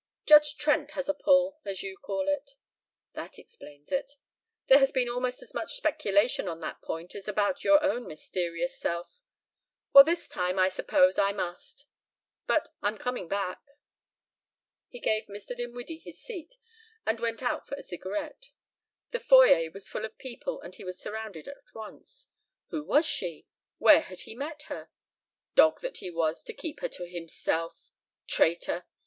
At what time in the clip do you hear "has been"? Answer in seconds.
4.79-5.07